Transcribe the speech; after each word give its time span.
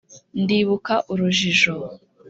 ndibuka 0.41 0.93
urujijo 1.13 1.73